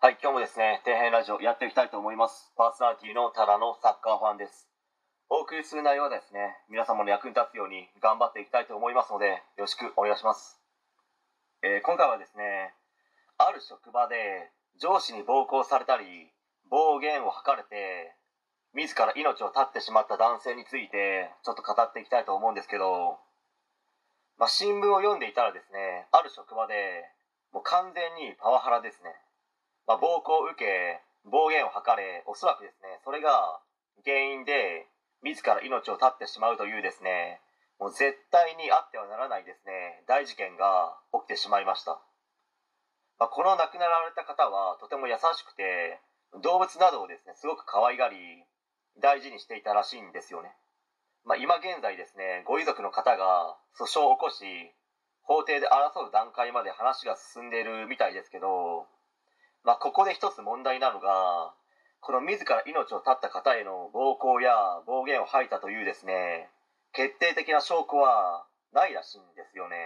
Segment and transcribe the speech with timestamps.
[0.00, 2.54] はい、今日もですね、底辺ラジオやっていきたいと思います。
[2.54, 4.70] パーソナリティのただのサッカーファンです。
[5.26, 10.62] お送りする内容はですね、皆様の役に立つように頑張っていきたいと思いますので、よろしくお願いします。
[11.66, 12.78] えー今回はですね、
[13.42, 16.30] ある職場で上司に暴行されたり、
[16.70, 18.14] 暴言を吐かれて、
[18.78, 23.18] 自ら命を絶ってしまった男性について、ちょっと語っていきたいと思うんですけど、
[24.38, 27.02] まあ、新聞を読んでいたらですね、ある職場で、
[27.50, 29.10] もう完全にパワハラですね。
[29.88, 33.58] まあ、暴行を受け暴言を吐かれおそらくですねそれが
[34.04, 34.84] 原因で
[35.24, 37.40] 自ら命を絶ってしまうというですね
[37.80, 41.96] もう絶対にあってはならないですね大事件が起きてしまいました、
[43.18, 45.98] まあ、この亡くなられた方はとても優しくて
[46.44, 48.16] 動物などをですねすごく可愛がり
[49.00, 50.52] 大事にしていたらしいんですよね、
[51.24, 54.44] まあ、今現在ですねご遺族の方が訴訟を起こし
[55.22, 58.84] 法廷で争う段階まで話が進んでいるみたいですけど
[59.64, 61.52] まあ、ここで一つ問題なのが
[62.00, 64.54] この自ら命を絶った方への暴行や
[64.86, 66.48] 暴言を吐いたというですね
[66.92, 69.76] 決定的な証拠はないらしいんですよね、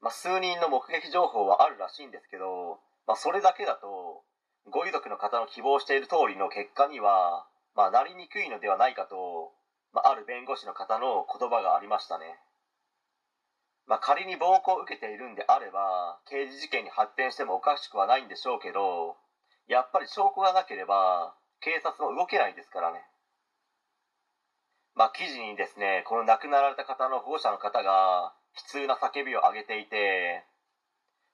[0.00, 4.22] まあ、数人の目撃情報はあるらしいんですけど、まあ、それだけだと
[4.68, 9.52] ご遺族の方の希望している通りの結果には、まあ、なりにくいのではないかと、
[9.92, 12.38] まあ、ある弁護士の方の言葉がありましたね。
[13.90, 19.18] まあ、仮に暴行を受けているんであれば刑事事件に発展してもおかしくはないんでしょうけど
[19.66, 23.02] やっぱり証拠がなければ警察も動けないですからね。
[24.94, 30.44] まあ記事にですねこの亡くなられた方の保護者の方が悲痛な叫びを上げていて、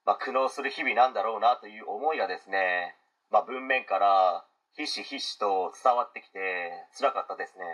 [0.07, 2.97] まあ、苦悩する日々なんだろうなという思いがですね、
[3.31, 7.65] まあ、文面からひしひしと伝わってきて辛かったですね。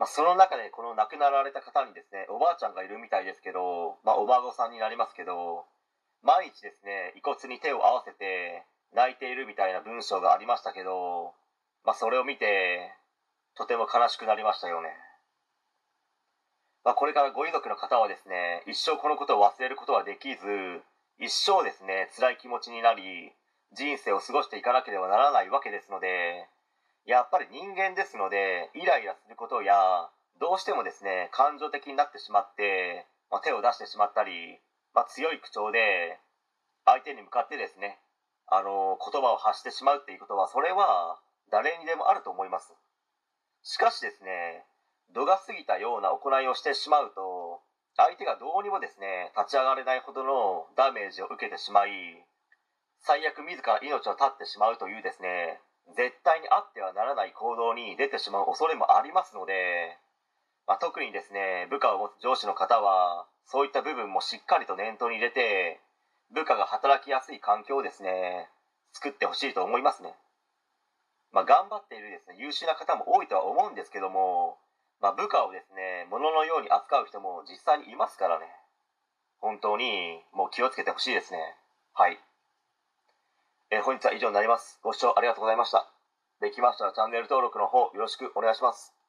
[0.00, 5.68] まあ、その中でこの亡くなられた方にですねおばあちゃんがいるみたいですけど、まあ、お孫さんになりますけど
[6.24, 8.64] 毎日ですね遺骨に手を合わせて
[8.96, 11.36] 泣いているみたいな文章がありましたけど、
[11.84, 12.96] まあ、それを見て
[13.60, 14.88] とても悲しくなりましたよね、
[16.82, 20.80] まあ、これからご遺族の方はですね一生このことを忘れることはできず
[21.20, 23.36] 一生ですね辛い気持ちになり
[23.76, 26.48] 人生を過ごしていかなければならないわけですので
[27.06, 29.74] やっぱり人間ですのでイライラすることや
[30.40, 34.58] どうしてもですね感情的になってしまって、まあ、手を出してしまったり、
[34.94, 36.18] まあ、強い口調で
[36.84, 37.98] 相手に向かってですね
[38.48, 41.20] あの言葉を発してしまうっていうことはそれは
[41.52, 42.72] 誰にでもあると思います。
[43.62, 44.64] しかしですね
[45.12, 47.60] 度が過ぎたような行いをしてしまうと
[47.96, 51.90] 相手がどうにもですね立ち上がれないほどのダメージを受けてしまい
[53.02, 55.60] 最悪自ら命を絶ってしまうというですね
[55.96, 59.98] 絶対にあってはならない行動に出てしまう恐れもありますので、
[60.66, 65.80] まあ、特にですね部下を持つ上司の方はそういった部分もしっかりと念頭に入れて
[66.32, 68.48] 部下が働きやすい環境をですね
[68.92, 70.14] 作ってほしいと思いますね、
[71.32, 74.58] まあ、頑張っているですね優秀な方も多いとは思うんですけども、
[75.00, 78.46] まあ、部下をですね物のように扱う人も実際にいますからね。
[79.40, 81.56] 本当にもう気をつけてほしいですね。
[81.94, 82.18] はい。
[83.72, 84.80] えー本日は以上になります。
[84.82, 85.86] ご視聴ありがとうございました。
[86.40, 88.99] できましたらチャンネル登録の方よろしくお願いします。